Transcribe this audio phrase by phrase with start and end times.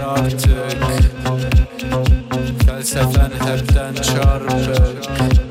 [0.00, 0.76] artık.
[2.66, 5.49] Felsefen hepten çarpık.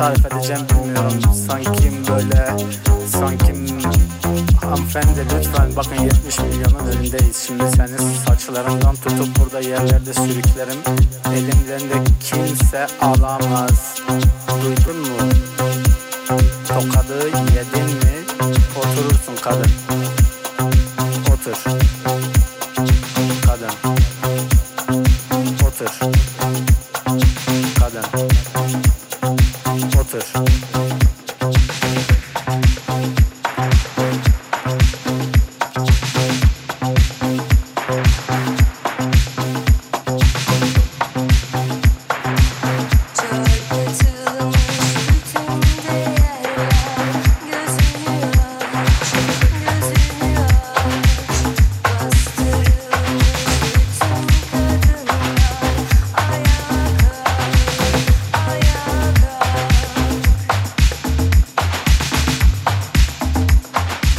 [0.00, 1.34] tarif edeceğim bilmiyorum.
[1.46, 2.56] Sankim böyle
[3.06, 3.68] Sankim
[4.60, 5.94] Hanımefendi lütfen bakın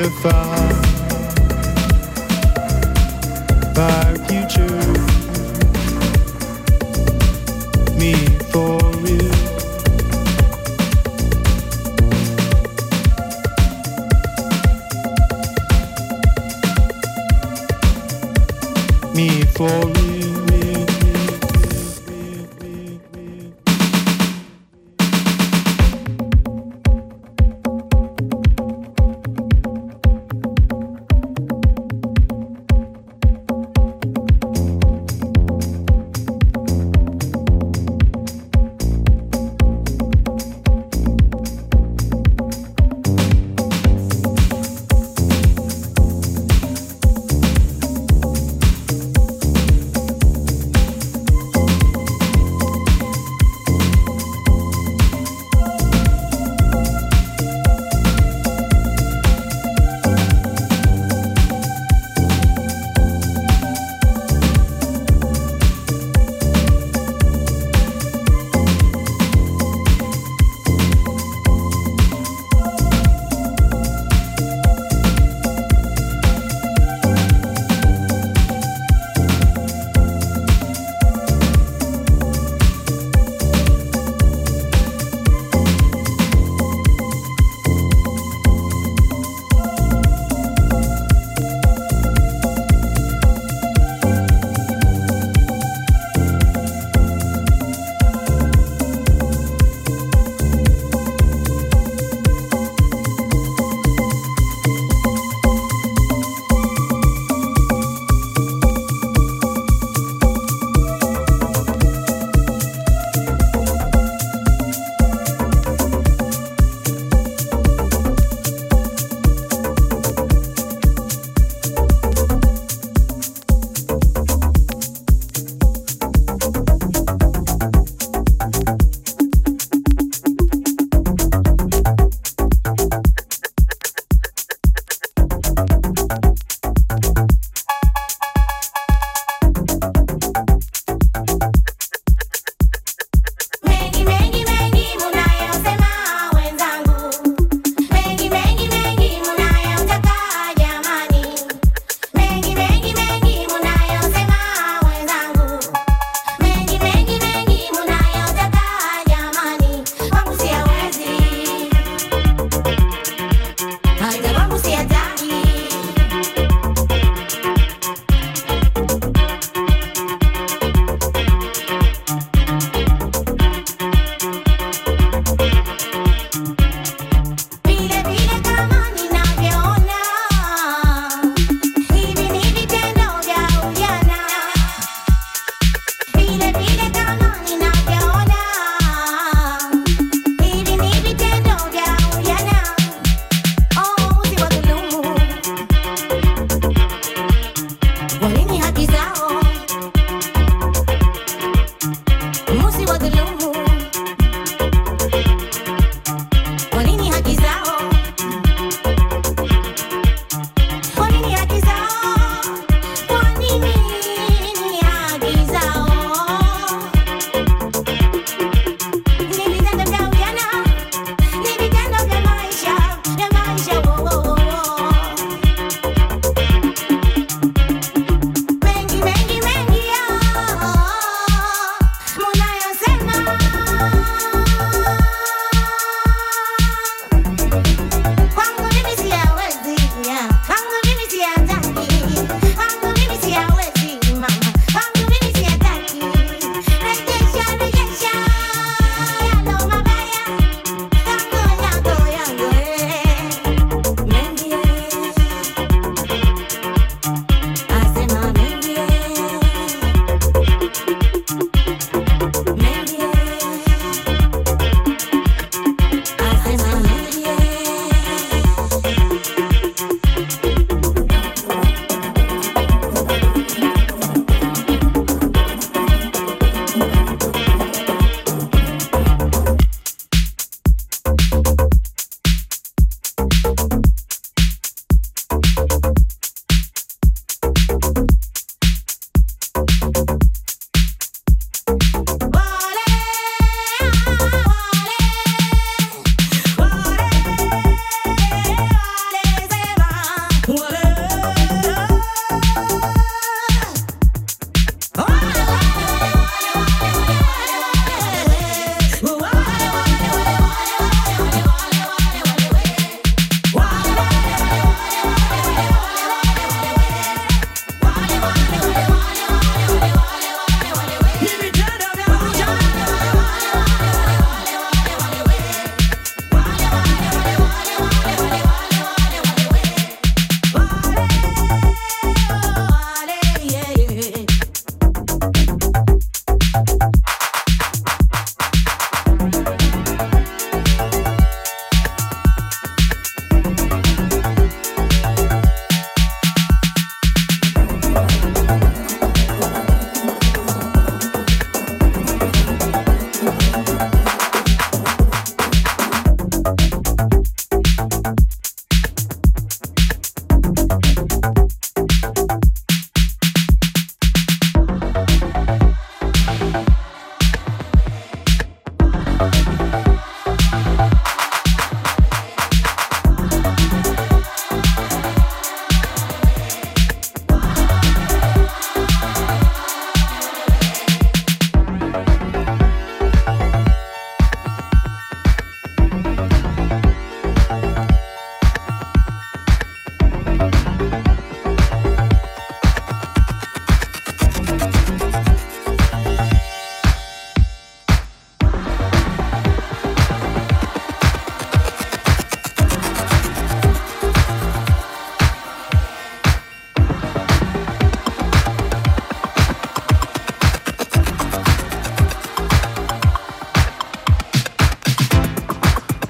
[0.00, 0.68] if I.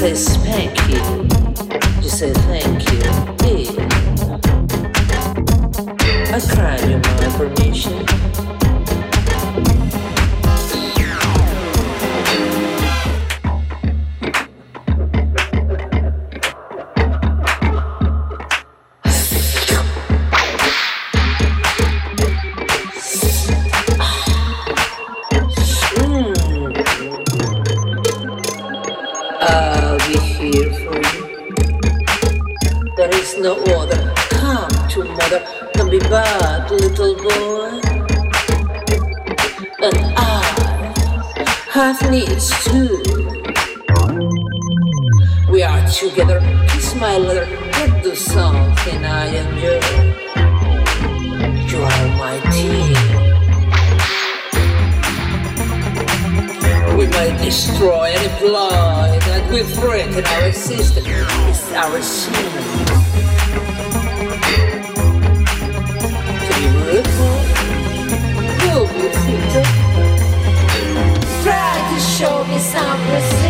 [0.00, 0.96] say thank you.
[2.02, 2.98] You say thank you.
[3.00, 3.30] Yeah.
[6.34, 8.29] I cried in my permission.
[42.10, 42.98] money is two.
[45.48, 48.56] We are together, kiss my leather, get the song,
[48.88, 49.90] and I am yours.
[51.70, 52.96] You are my team.
[56.98, 61.06] We may destroy any flaw that we threaten our existence.
[61.06, 62.34] It's our sin.
[66.58, 67.36] Beautiful,
[68.58, 69.79] be you'll be
[72.82, 73.49] Não precisa.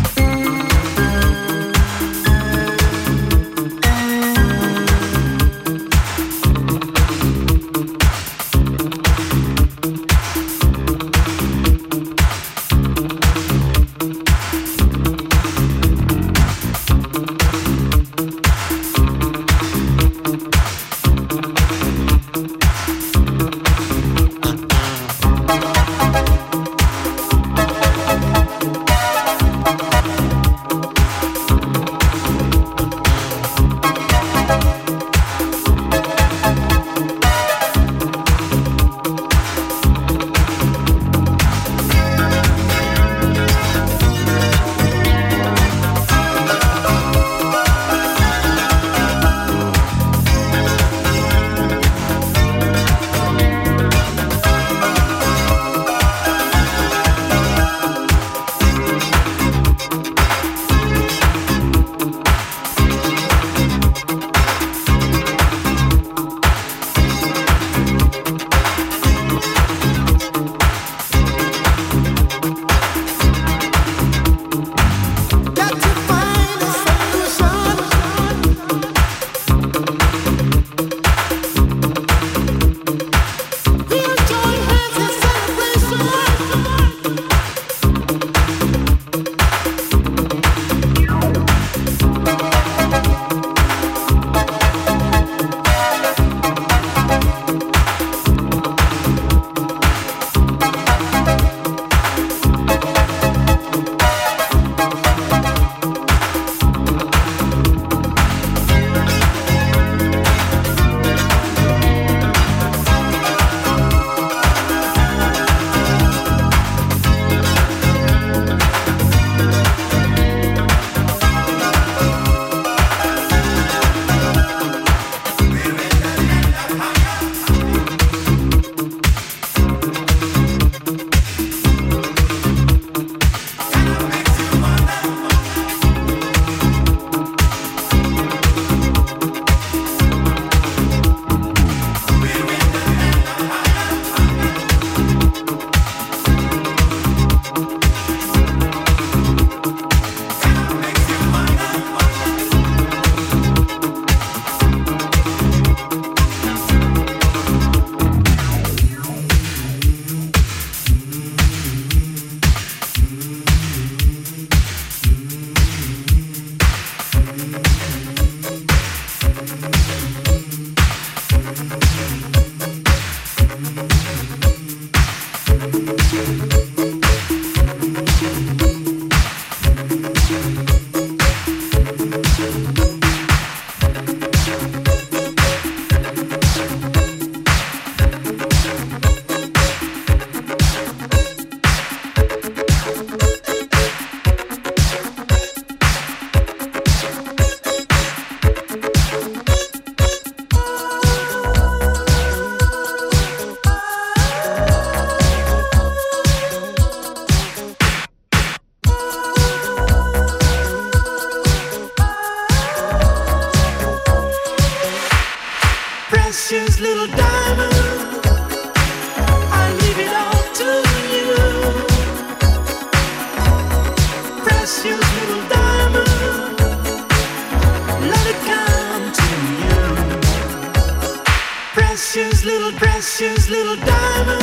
[232.01, 234.41] precious little, precious little diamond.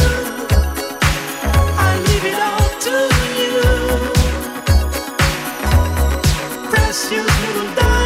[1.76, 2.96] I leave it all to
[3.36, 3.58] you.
[6.70, 7.97] Precious little diamond.